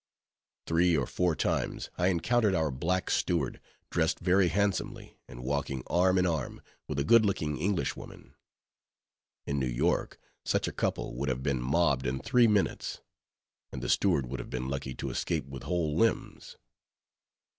Three 0.65 0.97
or 0.97 1.05
four 1.05 1.35
times, 1.35 1.91
I 1.95 2.07
encountered 2.07 2.55
our 2.55 2.71
black 2.71 3.11
steward, 3.11 3.61
dressed 3.91 4.19
very 4.19 4.47
handsomely, 4.47 5.19
and 5.27 5.43
walking 5.43 5.83
arm 5.85 6.17
in 6.17 6.25
arm 6.25 6.59
with 6.87 6.97
a 6.97 7.03
good 7.03 7.23
looking 7.23 7.59
English 7.59 7.95
woman. 7.95 8.33
In 9.45 9.59
New 9.59 9.67
York, 9.67 10.17
such 10.43 10.67
a 10.67 10.71
couple 10.73 11.13
would 11.17 11.29
have 11.29 11.43
been 11.43 11.61
mobbed 11.61 12.07
in 12.07 12.19
three 12.19 12.47
minutes; 12.47 13.01
and 13.71 13.83
the 13.83 13.89
steward 13.89 14.25
would 14.25 14.39
have 14.39 14.49
been 14.49 14.69
lucky 14.69 14.95
to 14.95 15.11
escape 15.11 15.45
with 15.45 15.61
whole 15.61 15.95
limbs. 15.95 16.57